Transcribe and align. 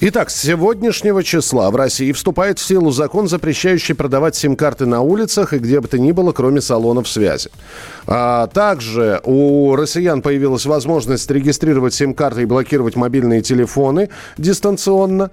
Итак, 0.00 0.30
с 0.30 0.40
сегодняшнего 0.40 1.24
числа 1.24 1.72
в 1.72 1.76
России 1.76 2.12
вступает 2.12 2.60
в 2.60 2.64
силу 2.64 2.92
закон, 2.92 3.26
запрещающий 3.26 3.96
продавать 3.96 4.36
сим-карты 4.36 4.86
на 4.86 5.00
улицах 5.00 5.52
и 5.54 5.58
где 5.58 5.80
бы 5.80 5.88
то 5.88 5.98
ни 5.98 6.12
было, 6.12 6.30
кроме 6.30 6.60
салонов 6.60 7.08
связи. 7.08 7.50
А 8.06 8.46
также 8.46 9.20
у 9.24 9.74
россиян 9.74 10.22
появилась 10.22 10.66
возможность 10.66 11.28
регистрировать 11.32 11.94
сим-карты 11.94 12.42
и 12.42 12.44
блокировать 12.44 12.94
мобильные 12.94 13.42
телефоны 13.42 14.08
дистанционно. 14.36 15.32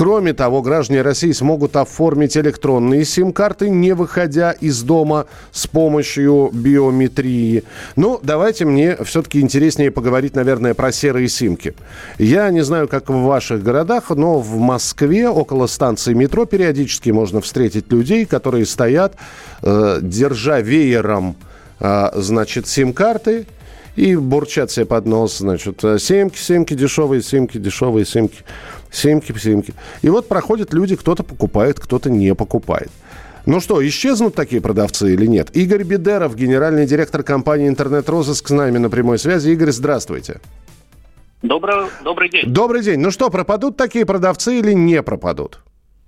Кроме 0.00 0.32
того, 0.32 0.62
граждане 0.62 1.02
России 1.02 1.30
смогут 1.32 1.76
оформить 1.76 2.34
электронные 2.34 3.04
сим-карты, 3.04 3.68
не 3.68 3.92
выходя 3.92 4.50
из 4.52 4.82
дома 4.82 5.26
с 5.52 5.66
помощью 5.66 6.48
биометрии. 6.54 7.64
Ну, 7.96 8.18
давайте 8.22 8.64
мне 8.64 8.96
все-таки 9.04 9.42
интереснее 9.42 9.90
поговорить, 9.90 10.34
наверное, 10.34 10.72
про 10.72 10.90
серые 10.90 11.28
симки. 11.28 11.74
Я 12.16 12.48
не 12.48 12.62
знаю, 12.62 12.88
как 12.88 13.10
в 13.10 13.24
ваших 13.24 13.62
городах, 13.62 14.08
но 14.08 14.38
в 14.38 14.56
Москве 14.56 15.28
около 15.28 15.66
станции 15.66 16.14
метро 16.14 16.46
периодически 16.46 17.10
можно 17.10 17.42
встретить 17.42 17.92
людей, 17.92 18.24
которые 18.24 18.64
стоят, 18.64 19.16
э, 19.62 19.98
держа 20.00 20.62
веером, 20.62 21.36
э, 21.78 22.08
значит, 22.14 22.66
сим-карты, 22.66 23.44
и 23.96 24.16
бурчат 24.16 24.70
себе 24.70 24.86
под 24.86 25.04
нос, 25.04 25.38
значит, 25.38 25.84
семки, 25.98 26.38
семки, 26.38 26.72
дешевые 26.72 27.22
семки, 27.22 27.58
дешевые 27.58 28.06
семки, 28.06 28.38
семки, 28.90 29.36
семки. 29.38 29.74
И 30.02 30.10
вот 30.10 30.28
проходят 30.28 30.72
люди, 30.72 30.96
кто-то 30.96 31.22
покупает, 31.22 31.78
кто-то 31.80 32.10
не 32.10 32.34
покупает. 32.34 32.90
Ну 33.46 33.60
что, 33.60 33.86
исчезнут 33.86 34.34
такие 34.34 34.60
продавцы 34.60 35.14
или 35.14 35.26
нет? 35.26 35.56
Игорь 35.56 35.82
Бедеров, 35.82 36.36
генеральный 36.36 36.86
директор 36.86 37.22
компании 37.22 37.68
«Интернет-розыск» 37.68 38.48
с 38.48 38.50
нами 38.50 38.78
на 38.78 38.90
прямой 38.90 39.18
связи. 39.18 39.50
Игорь, 39.50 39.70
здравствуйте. 39.70 40.40
Добрый, 41.42 41.86
добрый 42.04 42.28
день. 42.28 42.44
Добрый 42.46 42.82
день. 42.82 43.00
Ну 43.00 43.10
что, 43.10 43.30
пропадут 43.30 43.76
такие 43.78 44.04
продавцы 44.04 44.58
или 44.58 44.72
не 44.72 45.02
пропадут? 45.02 45.60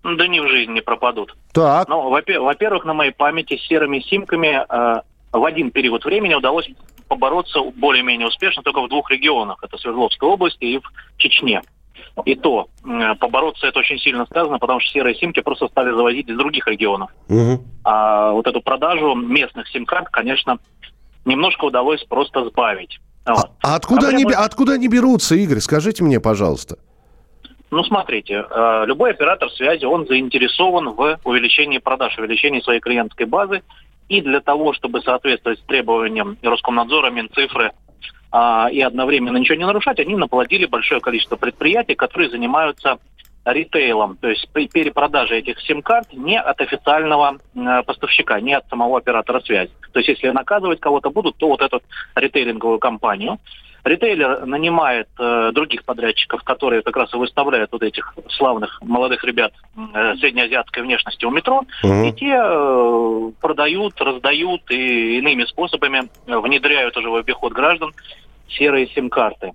Да 0.03 0.27
не 0.27 0.41
в 0.41 0.49
жизни 0.49 0.75
не 0.75 0.81
пропадут. 0.83 1.35
Так. 1.53 1.89
Ну, 1.89 2.11
во-пе- 2.11 2.39
во-первых, 2.41 2.85
на 2.85 2.93
моей 2.93 3.13
памяти 3.13 3.57
с 3.57 3.67
серыми 3.67 4.01
симками 4.01 4.61
э, 4.69 5.01
в 5.33 5.45
один 5.45 5.71
период 5.71 6.05
времени 6.05 6.35
удалось 6.35 6.69
побороться 7.09 7.61
более-менее 7.77 8.29
успешно 8.29 8.63
только 8.63 8.83
в 8.83 8.89
двух 8.89 9.11
регионах. 9.11 9.59
Это 9.63 9.79
Свердловской 9.79 10.29
области 10.29 10.65
и 10.65 10.79
в 10.79 10.83
Чечне. 11.19 11.63
И 12.25 12.35
то 12.35 12.69
побороться 13.21 13.67
это 13.67 13.79
очень 13.79 13.99
сильно 13.99 14.27
сказано, 14.27 14.59
потому 14.59 14.81
что 14.81 14.91
серые 14.91 15.15
симки 15.15 15.41
просто 15.41 15.69
стали 15.69 15.91
завозить 15.91 16.29
из 16.29 16.37
других 16.37 16.67
регионов. 16.67 17.11
Мгм. 17.29 17.63
А 17.85 18.33
вот 18.33 18.47
эту 18.47 18.61
продажу 18.61 19.15
местных 19.15 19.69
сим-карт, 19.69 20.09
конечно, 20.11 20.59
немножко 21.25 21.65
удалось 21.65 22.03
просто 22.05 22.45
сбавить. 22.45 23.01
Вот. 23.25 23.51
А 23.63 23.77
откуда 23.77 24.09
они, 24.09 24.25
Проблема- 24.25 24.31
бе- 24.31 24.45
откуда 24.47 24.73
они 24.75 24.89
берутся, 24.89 25.35
Игорь? 25.37 25.61
Скажите 25.61 26.03
мне, 26.05 26.21
пожалуйста. 26.21 26.77
Ну, 27.71 27.83
смотрите, 27.85 28.45
э, 28.51 28.85
любой 28.87 29.13
оператор 29.13 29.49
связи, 29.51 29.87
он 29.87 30.07
заинтересован 30.07 30.91
в 30.91 31.19
увеличении 31.25 31.79
продаж, 31.79 32.19
увеличении 32.19 32.61
своей 32.61 32.81
клиентской 32.81 33.25
базы. 33.25 33.63
И 34.09 34.21
для 34.21 34.41
того, 34.41 34.75
чтобы 34.75 35.01
соответствовать 35.01 35.65
требованиям 35.67 36.37
Роскомнадзора, 36.43 37.11
Минцифры 37.11 37.73
а, 38.31 38.69
и 38.71 38.81
одновременно 38.81 39.37
ничего 39.37 39.59
не 39.59 39.67
нарушать, 39.67 40.01
они 40.01 40.17
наплодили 40.17 40.67
большое 40.67 41.01
количество 41.01 41.37
предприятий, 41.37 41.95
которые 41.95 42.31
занимаются 42.31 42.99
ритейлом, 43.45 44.17
то 44.21 44.29
есть 44.29 44.49
при 44.53 44.69
перепродаже 44.69 45.39
этих 45.39 45.61
сим-карт 45.61 46.13
не 46.13 46.41
от 46.41 46.61
официального 46.61 47.39
э, 47.55 47.83
поставщика, 47.83 48.41
не 48.41 48.55
от 48.55 48.69
самого 48.69 48.99
оператора 48.99 49.41
связи. 49.41 49.73
То 49.93 49.99
есть 49.99 50.09
если 50.09 50.29
наказывать 50.31 50.81
кого-то 50.81 51.11
будут, 51.11 51.37
то 51.39 51.49
вот 51.49 51.61
эту 51.61 51.83
ритейлинговую 52.15 52.79
компанию. 52.79 53.39
Ритейлер 53.85 54.47
нанимает 54.47 55.09
э, 55.19 55.51
других 55.53 55.85
подрядчиков, 55.85 56.43
которые 56.45 56.83
как 56.83 56.97
раз 56.97 57.13
и 57.13 57.17
выставляют 57.17 57.73
вот 57.73 57.83
этих 57.83 58.15
славных 58.31 58.81
молодых 58.83 59.25
ребят 59.25 59.53
э, 59.77 60.15
среднеазиатской 60.21 60.83
внешности 60.85 61.25
у 61.25 61.31
метро, 61.31 61.63
Мгм. 61.83 62.05
и 62.05 62.13
те 62.13 62.39
э, 62.41 63.31
продают, 63.41 64.01
раздают 64.01 64.71
и 64.71 65.19
иными 65.19 65.45
способами 65.45 66.09
э, 66.27 66.39
внедряют 66.39 66.97
уже 66.97 67.11
в 67.11 67.17
обиход 67.17 67.53
граждан 67.53 67.93
серые 68.49 68.87
сим-карты. 68.89 69.53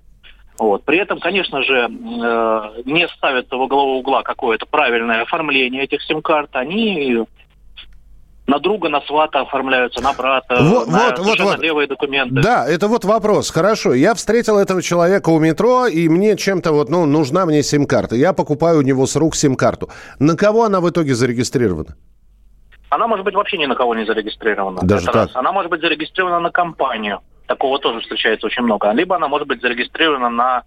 Вот. 0.59 0.83
При 0.83 0.97
этом, 0.97 1.19
конечно 1.19 1.61
же, 1.63 1.75
э, 1.85 2.81
не 2.85 3.07
ставится 3.09 3.55
во 3.55 3.67
главу 3.67 3.99
угла 3.99 4.23
какое-то 4.23 4.65
правильное 4.65 5.21
оформление 5.21 5.83
этих 5.83 6.01
сим-карт. 6.03 6.49
Они 6.53 7.23
на 8.47 8.59
друга, 8.59 8.89
на 8.89 9.01
свата 9.01 9.41
оформляются, 9.41 10.01
на 10.01 10.13
брата, 10.13 10.57
Вот, 10.61 10.87
на 10.87 11.09
вот, 11.09 11.19
вот, 11.19 11.39
вот. 11.39 11.59
левые 11.59 11.87
документы. 11.87 12.41
Да, 12.41 12.65
это 12.65 12.87
вот 12.87 13.03
вопрос. 13.03 13.51
Хорошо, 13.51 13.93
я 13.93 14.13
встретил 14.13 14.57
этого 14.57 14.81
человека 14.81 15.29
у 15.29 15.39
метро, 15.39 15.85
и 15.85 16.07
мне 16.07 16.37
чем-то 16.37 16.71
вот, 16.71 16.89
ну, 16.89 17.05
нужна 17.05 17.45
мне 17.45 17.61
сим-карта. 17.61 18.15
Я 18.15 18.31
покупаю 18.31 18.79
у 18.79 18.81
него 18.81 19.05
с 19.05 19.15
рук 19.17 19.35
сим-карту. 19.35 19.89
На 20.19 20.37
кого 20.37 20.63
она 20.63 20.79
в 20.79 20.89
итоге 20.89 21.13
зарегистрирована? 21.13 21.97
Она 22.89 23.07
может 23.07 23.25
быть 23.25 23.35
вообще 23.35 23.57
ни 23.57 23.65
на 23.65 23.75
кого 23.75 23.95
не 23.95 24.05
зарегистрирована. 24.05 24.79
Даже 24.81 25.03
Это 25.03 25.11
так? 25.11 25.27
раз. 25.27 25.35
Она 25.35 25.51
может 25.51 25.69
быть 25.69 25.81
зарегистрирована 25.81 26.39
на 26.39 26.51
компанию. 26.51 27.19
Такого 27.47 27.79
тоже 27.79 27.99
встречается 27.99 28.47
очень 28.47 28.63
много. 28.63 28.89
Либо 28.93 29.17
она 29.17 29.27
может 29.27 29.47
быть 29.47 29.61
зарегистрирована 29.61 30.29
на 30.29 30.63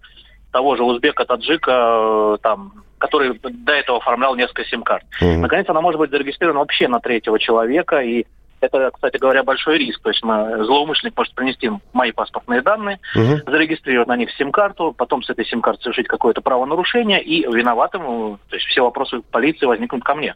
того 0.51 0.75
же 0.75 0.83
узбека, 0.83 1.25
таджика, 1.25 1.71
э, 1.71 2.37
там, 2.43 2.83
который 3.01 3.39
до 3.43 3.73
этого 3.73 3.97
оформлял 3.97 4.35
несколько 4.35 4.63
сим-карт. 4.65 5.03
Мгм. 5.19 5.41
Наконец, 5.41 5.67
она 5.67 5.81
может 5.81 5.99
быть 5.99 6.11
зарегистрирована 6.11 6.59
вообще 6.59 6.87
на 6.87 6.99
третьего 6.99 7.39
человека, 7.39 7.97
и 7.99 8.25
это, 8.61 8.91
кстати 8.93 9.17
говоря, 9.17 9.43
большой 9.43 9.79
риск. 9.79 10.01
То 10.03 10.09
есть 10.09 10.23
мы- 10.23 10.63
злоумышленник 10.63 11.17
может 11.17 11.33
принести 11.33 11.71
мои 11.93 12.11
паспортные 12.11 12.61
данные, 12.61 12.99
Мгм. 13.15 13.41
зарегистрировать 13.47 14.07
на 14.07 14.15
них 14.15 14.29
сим-карту, 14.37 14.93
потом 14.95 15.23
с 15.23 15.29
этой 15.31 15.45
сим-карты 15.45 15.81
совершить 15.81 16.07
какое-то 16.07 16.41
правонарушение, 16.41 17.23
и 17.23 17.41
виноватым, 17.41 18.01
э, 18.03 18.37
то 18.49 18.55
есть 18.55 18.67
все 18.67 18.81
вопросы 18.83 19.21
полиции 19.31 19.65
возникнут 19.65 20.03
ко 20.03 20.13
мне. 20.13 20.35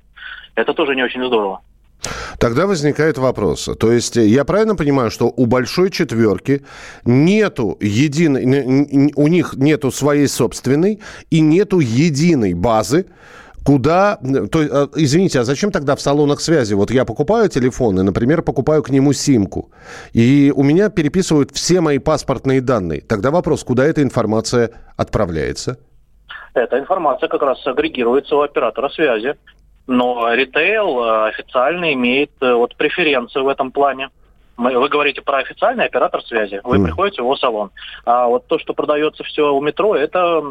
Это 0.55 0.73
тоже 0.73 0.95
не 0.95 1.03
очень 1.03 1.23
здорово. 1.23 1.61
Тогда 2.39 2.67
возникает 2.67 3.17
вопрос. 3.17 3.69
То 3.79 3.91
есть 3.91 4.17
э, 4.17 4.25
я 4.25 4.45
правильно 4.45 4.75
понимаю, 4.75 5.11
что 5.11 5.31
у 5.35 5.45
большой 5.45 5.89
четверки 5.89 6.63
нету 7.05 7.77
единой, 7.81 9.11
у 9.15 9.27
них 9.27 9.53
нету 9.55 9.91
своей 9.91 10.27
собственной 10.27 11.01
и 11.29 11.41
нету 11.41 11.79
единой 11.79 12.53
базы, 12.53 13.05
Куда, 13.65 14.19
э, 14.21 14.45
то, 14.45 14.59
а, 14.59 14.89
извините, 14.95 15.39
а 15.39 15.43
зачем 15.43 15.71
тогда 15.71 15.95
в 15.95 16.01
салонах 16.01 16.39
связи? 16.39 16.75
Вот 16.75 16.91
я 16.91 17.03
покупаю 17.03 17.49
телефон 17.49 17.99
и, 17.99 18.03
например, 18.03 18.43
покупаю 18.43 18.83
к 18.83 18.91
нему 18.91 19.11
симку, 19.11 19.71
и 20.13 20.53
у 20.55 20.61
меня 20.61 20.89
переписывают 20.89 21.49
все 21.51 21.81
мои 21.81 21.97
паспортные 21.97 22.61
данные. 22.61 23.01
Тогда 23.01 23.31
вопрос, 23.31 23.63
куда 23.63 23.83
эта 23.85 24.03
информация 24.03 24.69
отправляется? 24.97 25.79
Эта 26.53 26.77
информация 26.77 27.27
как 27.27 27.41
раз 27.41 27.65
агрегируется 27.65 28.35
у 28.35 28.41
оператора 28.41 28.89
связи. 28.89 29.33
Но 29.87 30.33
ритейл 30.33 31.03
э, 31.03 31.27
официально 31.29 31.93
имеет 31.93 32.31
э, 32.41 32.53
вот 32.53 32.75
преференцию 32.75 33.45
в 33.45 33.47
этом 33.49 33.71
плане. 33.71 34.09
Мы- 34.57 34.77
Вы 34.79 34.89
говорите 34.89 35.21
про 35.21 35.39
официальный 35.39 35.85
оператор 35.85 36.23
связи. 36.23 36.61
Вы 36.63 36.77
Мгм. 36.77 36.85
приходите 36.85 37.21
в 37.21 37.25
его 37.25 37.35
салон. 37.35 37.71
А 38.05 38.25
вот 38.27 38.47
то, 38.47 38.57
что 38.57 38.73
продается 38.73 39.23
все 39.23 39.53
у 39.53 39.61
метро, 39.61 39.95
это 39.95 40.41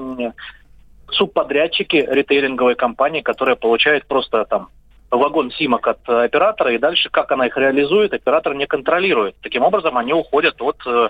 субподрядчики 1.10 1.96
ритейлинговой 2.08 2.74
компании, 2.74 3.20
которые 3.20 3.56
получают 3.56 4.06
просто 4.06 4.44
там 4.44 4.68
вагон 5.10 5.50
симок 5.52 5.86
от 5.86 6.08
оператора, 6.08 6.72
и 6.72 6.78
дальше, 6.78 7.08
как 7.10 7.30
она 7.30 7.46
их 7.46 7.56
реализует, 7.56 8.12
оператор 8.12 8.54
не 8.54 8.66
контролирует. 8.66 9.36
Таким 9.42 9.62
образом, 9.62 9.96
они 9.96 10.12
уходят 10.12 10.60
от 10.60 10.76
э, 10.86 11.08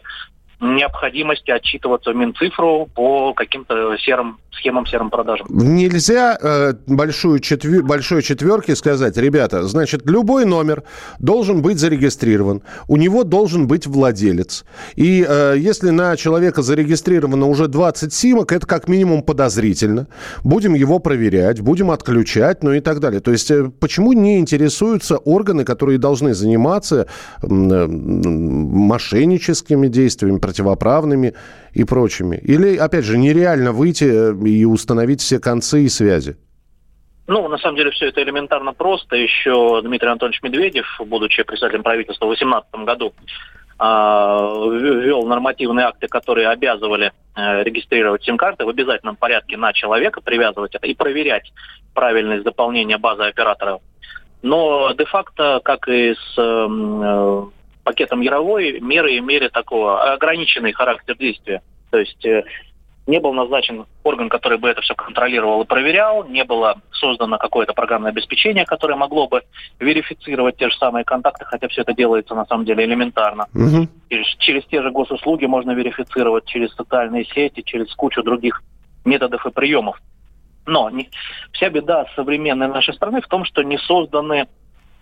необходимости 0.60 1.50
отчитываться 1.50 2.12
в 2.12 2.16
Минцифру 2.16 2.88
по 2.94 3.34
каким-то 3.34 3.96
серым 3.98 4.38
схемам, 4.58 4.86
серым 4.86 5.10
продажам. 5.10 5.46
Нельзя 5.50 6.38
э, 6.40 6.74
большую 6.86 7.40
четвер... 7.40 7.82
большой 7.82 8.22
четверке 8.22 8.76
сказать, 8.76 9.16
ребята, 9.16 9.64
значит, 9.64 10.08
любой 10.08 10.44
номер 10.44 10.84
должен 11.18 11.62
быть 11.62 11.78
зарегистрирован, 11.78 12.62
у 12.88 12.96
него 12.96 13.24
должен 13.24 13.66
быть 13.66 13.86
владелец. 13.86 14.64
И 14.96 15.24
э, 15.28 15.54
если 15.58 15.90
на 15.90 16.16
человека 16.16 16.62
зарегистрировано 16.62 17.46
уже 17.46 17.68
20 17.68 18.12
симок, 18.12 18.52
это 18.52 18.66
как 18.66 18.88
минимум 18.88 19.22
подозрительно. 19.22 20.06
Будем 20.42 20.74
его 20.74 20.98
проверять, 20.98 21.60
будем 21.60 21.90
отключать, 21.90 22.62
ну 22.62 22.72
и 22.72 22.80
так 22.80 23.00
далее. 23.00 23.20
То 23.20 23.32
есть 23.32 23.50
э, 23.50 23.70
почему 23.80 24.12
не 24.12 24.38
интересуются 24.38 25.16
органы, 25.18 25.64
которые 25.64 25.98
должны 25.98 26.34
заниматься 26.34 27.06
э, 27.42 27.46
м, 27.46 28.68
мошенническими 28.86 29.88
действиями, 29.88 30.38
противоправными 30.44 31.32
и 31.73 31.85
прочими? 31.85 32.37
Или, 32.37 32.76
опять 32.76 33.05
же, 33.05 33.17
нереально 33.17 33.73
выйти 33.73 34.05
э, 34.05 34.46
и 34.46 34.64
установить 34.67 35.23
все 35.23 35.38
концы 35.38 35.85
и 35.85 35.88
связи? 35.88 36.37
Ну, 37.26 37.49
на 37.49 37.56
самом 37.56 37.76
деле, 37.76 37.91
все 37.91 38.08
это 38.08 38.23
элементарно 38.23 38.75
просто. 38.75 39.17
Еще 39.17 39.81
Дмитрий 39.82 40.08
Анатольевич 40.08 40.43
Медведев, 40.43 40.87
будучи 41.06 41.43
председателем 41.43 41.82
правительства 41.82 42.26
в 42.26 42.29
2018 42.29 42.85
году, 42.85 43.14
а, 43.79 44.69
ввел 44.69 45.25
нормативные 45.26 45.87
акты, 45.87 46.06
которые 46.06 46.49
обязывали 46.49 47.12
э, 47.35 47.62
регистрировать 47.64 48.23
сим-карты 48.23 48.67
в 48.67 48.69
обязательном 48.69 49.17
порядке 49.17 49.56
на 49.56 49.73
человека, 49.73 50.20
привязывать 50.20 50.75
это 50.75 50.87
и 50.87 50.94
проверять 50.94 51.50
правильность 51.94 52.44
заполнения 52.44 52.99
базы 52.99 53.23
операторов. 53.23 53.81
Но 54.43 54.93
де-факто, 54.93 55.61
как 55.64 55.88
и 55.88 56.14
с 56.14 56.38
эм, 56.38 57.02
э, 57.02 57.44
пакетом 57.84 58.20
Яровой, 58.20 58.81
меры 58.81 59.16
имели 59.19 59.48
такого 59.48 60.12
ограниченный 60.14 60.72
характер 60.72 61.16
действия. 61.16 61.62
То 61.90 61.98
есть 61.98 62.25
э, 62.25 62.42
не 63.06 63.20
был 63.20 63.32
назначен 63.34 63.84
орган, 64.02 64.28
который 64.28 64.58
бы 64.58 64.69
это 64.69 64.81
все 64.81 64.94
контролировал 64.94 65.62
и 65.62 65.66
проверял, 65.66 66.25
не 66.25 66.44
было 66.44 66.81
создано 66.92 67.38
какое-то 67.38 67.75
программное 67.75 68.10
обеспечение, 68.10 68.64
которое 68.64 68.96
могло 68.96 69.28
бы 69.28 69.42
верифицировать 69.78 70.56
те 70.56 70.70
же 70.70 70.76
самые 70.76 71.04
контакты, 71.04 71.44
хотя 71.44 71.69
все 71.69 71.82
это 71.82 71.92
делается 71.92 72.34
на 72.34 72.46
самом 72.46 72.64
деле 72.64 72.84
элементарно. 72.84 73.46
Угу. 73.54 73.88
Через, 74.08 74.26
через 74.38 74.64
те 74.66 74.82
же 74.82 74.90
госуслуги 74.90 75.44
можно 75.44 75.72
верифицировать, 75.72 76.46
через 76.46 76.75
социальные 76.75 77.26
сети, 77.26 77.62
через 77.62 77.94
кучу 77.94 78.22
других 78.22 78.62
методов 79.04 79.44
и 79.46 79.50
приемов. 79.50 80.00
Но 80.66 80.88
не, 80.88 81.10
вся 81.52 81.69
беда 81.69 82.06
современной 82.16 82.69
нашей 82.69 82.94
страны 82.94 83.20
в 83.20 83.28
том, 83.28 83.44
что 83.44 83.62
не 83.62 83.76
созданы, 83.76 84.42
а 84.42 84.48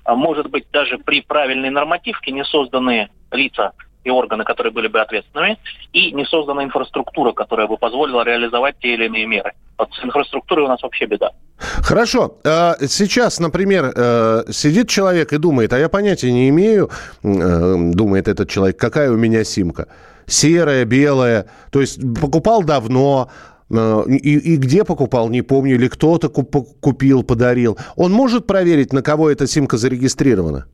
может 0.06 0.50
быть, 0.50 0.66
даже 0.72 0.99
при 0.99 1.22
правильной 1.22 1.70
нормативке 1.70 2.32
не 2.32 2.44
созданы 2.44 3.08
лица, 3.31 3.72
и 4.04 4.10
органы, 4.10 4.44
которые 4.44 4.72
были 4.72 4.88
бы 4.88 5.00
ответственными, 5.00 5.58
и 5.93 6.12
не 6.12 6.25
создана 6.25 6.64
инфраструктура, 6.64 7.32
которая 7.32 7.66
бы 7.66 7.76
позволила 7.76 8.22
реализовать 8.25 8.76
те 8.81 8.94
или 8.94 9.06
иные 9.06 9.26
меры. 9.26 9.52
Вот 9.78 9.90
с 9.93 10.04
инфраструктурой 10.04 10.64
у 10.64 10.69
нас 10.69 10.82
вообще 10.82 11.06
беда. 11.06 11.31
Хорошо. 11.56 12.37
А, 12.44 12.75
сейчас, 12.88 13.38
например, 13.38 13.93
э, 13.94 14.44
сидит 14.50 14.88
человек 14.88 15.32
и 15.32 15.38
думает, 15.38 15.72
а 15.72 15.78
я 15.78 15.88
понятия 15.88 16.32
не 16.32 16.49
имею, 16.49 16.90
э, 17.22 17.76
думает 17.93 18.28
этот 18.28 18.50
человек, 18.50 18.76
какая 18.76 19.10
у 19.10 19.16
меня 19.16 19.44
симка. 19.44 19.87
Серая, 20.26 20.84
белая. 20.84 21.46
То 21.70 21.81
есть 21.81 22.00
покупал 22.20 22.62
давно, 22.62 23.28
и, 23.73 24.55
и 24.55 24.57
где 24.57 24.85
покупал, 24.85 25.29
не 25.29 25.43
помню, 25.43 25.75
или 25.75 25.89
кто-то 25.89 26.29
купил, 26.29 27.23
подарил. 27.23 27.79
Он 27.97 28.13
может 28.13 28.47
проверить, 28.47 28.93
на 28.93 29.03
кого 29.03 29.31
эта 29.31 29.47
симка 29.47 29.77
зарегистрирована? 29.77 30.67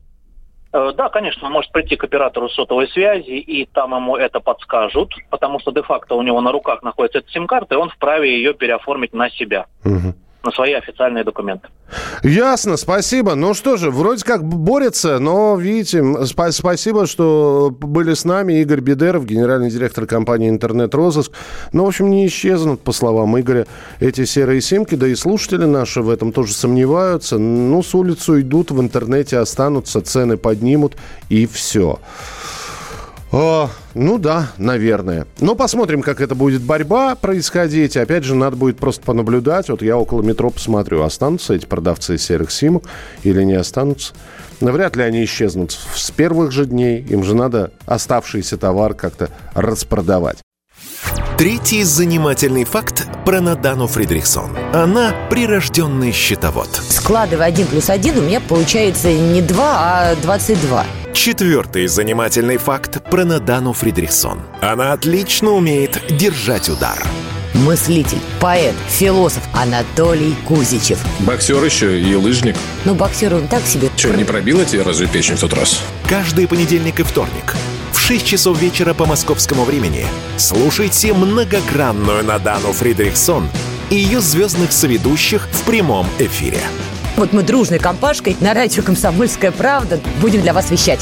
Э, 0.71 0.91
да, 0.95 1.09
конечно, 1.09 1.47
он 1.47 1.53
может 1.53 1.71
прийти 1.71 1.95
к 1.95 2.03
оператору 2.03 2.49
сотовой 2.49 2.87
связи, 2.89 3.39
и 3.39 3.65
там 3.65 3.95
ему 3.95 4.15
это 4.17 4.39
подскажут, 4.39 5.13
потому 5.29 5.59
что 5.59 5.71
де-факто 5.71 6.15
у 6.15 6.21
него 6.21 6.41
на 6.41 6.51
руках 6.51 6.83
находится 6.83 7.19
эта 7.19 7.31
сим-карта, 7.31 7.75
и 7.75 7.77
он 7.77 7.89
вправе 7.89 8.37
ее 8.37 8.53
переоформить 8.53 9.13
на 9.13 9.29
себя. 9.29 9.65
Угу 9.83 10.13
на 10.43 10.51
свои 10.51 10.73
официальные 10.73 11.23
документы. 11.23 11.67
Ясно, 12.23 12.77
спасибо. 12.77 13.35
Ну 13.35 13.53
что 13.53 13.77
же, 13.77 13.91
вроде 13.91 14.23
как 14.23 14.43
борется, 14.43 15.19
но, 15.19 15.55
видите, 15.57 15.99
сп- 15.99 16.51
спасибо, 16.51 17.07
что 17.07 17.75
были 17.77 18.13
с 18.13 18.25
нами. 18.25 18.61
Игорь 18.61 18.79
Бедеров, 18.79 19.25
генеральный 19.25 19.69
директор 19.69 20.05
компании 20.05 20.49
«Интернет-розыск». 20.49 21.31
Ну, 21.73 21.83
в 21.83 21.87
общем, 21.87 22.09
не 22.09 22.25
исчезнут, 22.27 22.81
по 22.81 22.91
словам 22.91 23.39
Игоря, 23.39 23.67
эти 23.99 24.25
серые 24.25 24.61
симки. 24.61 24.95
Да 24.95 25.07
и 25.07 25.15
слушатели 25.15 25.65
наши 25.65 26.01
в 26.01 26.09
этом 26.09 26.31
тоже 26.31 26.53
сомневаются. 26.53 27.37
Ну, 27.37 27.81
с 27.83 27.93
улицу 27.93 28.39
идут, 28.39 28.71
в 28.71 28.79
интернете 28.79 29.39
останутся, 29.39 30.01
цены 30.01 30.37
поднимут, 30.37 30.95
и 31.29 31.47
все. 31.47 31.99
О, 33.31 33.69
ну 33.99 34.17
да, 34.17 34.53
наверное. 34.57 35.27
Но 35.41 35.55
посмотрим, 35.55 36.01
как 36.01 36.21
это 36.21 36.33
будет 36.33 36.61
борьба 36.61 37.15
происходить. 37.15 37.97
Опять 37.97 38.23
же, 38.23 38.33
надо 38.33 38.55
будет 38.55 38.77
просто 38.77 39.01
понаблюдать. 39.03 39.69
Вот 39.69 39.81
я 39.81 39.97
около 39.97 40.21
метро 40.21 40.49
посмотрю, 40.49 41.03
останутся 41.03 41.53
эти 41.53 41.65
продавцы 41.65 42.17
серых 42.17 42.49
симок 42.49 42.85
или 43.23 43.43
не 43.43 43.55
останутся. 43.55 44.13
Но 44.61 44.71
вряд 44.71 44.95
ли 44.95 45.03
они 45.03 45.25
исчезнут 45.25 45.77
с 45.95 46.11
первых 46.11 46.53
же 46.53 46.65
дней. 46.65 47.05
Им 47.09 47.25
же 47.25 47.35
надо 47.35 47.73
оставшийся 47.85 48.57
товар 48.57 48.93
как-то 48.93 49.31
распродавать. 49.53 50.37
Третий 51.37 51.83
занимательный 51.83 52.63
факт 52.63 53.05
про 53.25 53.41
Надану 53.41 53.87
Фридрихсон. 53.87 54.57
Она 54.73 55.13
прирожденный 55.29 56.13
счетовод. 56.13 56.69
Складывая 56.89 57.47
один 57.47 57.67
плюс 57.67 57.89
один, 57.89 58.17
у 58.17 58.21
меня 58.21 58.39
получается 58.39 59.11
не 59.11 59.41
2, 59.41 59.57
а 59.59 60.15
22. 60.21 60.85
Четвертый 61.19 61.85
занимательный 61.87 62.55
факт 62.55 63.03
про 63.11 63.25
Надану 63.25 63.73
Фридрихсон. 63.73 64.39
Она 64.61 64.93
отлично 64.93 65.51
умеет 65.51 66.01
держать 66.15 66.69
удар. 66.69 66.97
Мыслитель, 67.53 68.21
поэт, 68.39 68.73
философ 68.87 69.43
Анатолий 69.53 70.33
Кузичев. 70.47 70.97
Боксер 71.19 71.61
еще 71.61 71.99
и 71.99 72.15
лыжник. 72.15 72.55
Ну, 72.85 72.95
боксер 72.95 73.35
он 73.35 73.49
так 73.49 73.65
себе. 73.65 73.89
Че, 73.97 74.13
не 74.13 74.23
пробила 74.23 74.63
тебе 74.63 74.83
разве 74.83 75.07
печень 75.07 75.35
в 75.35 75.41
тот 75.41 75.51
раз? 75.55 75.83
Каждый 76.07 76.47
понедельник 76.47 77.01
и 77.01 77.03
вторник 77.03 77.53
в 77.91 77.99
6 77.99 78.25
часов 78.25 78.57
вечера 78.57 78.93
по 78.93 79.05
московскому 79.05 79.65
времени 79.65 80.05
слушайте 80.37 81.13
многогранную 81.13 82.23
Надану 82.23 82.71
Фридрихсон 82.71 83.49
и 83.89 83.95
ее 83.95 84.21
звездных 84.21 84.71
соведущих 84.71 85.49
в 85.51 85.63
прямом 85.63 86.07
эфире. 86.17 86.61
Вот 87.19 87.33
мы 87.33 87.43
дружной 87.43 87.79
компашкой 87.79 88.37
на 88.39 88.53
радио 88.53 88.81
«Комсомольская 88.81 89.51
правда» 89.51 89.99
будем 90.21 90.41
для 90.41 90.53
вас 90.53 90.71
вещать. 90.71 91.01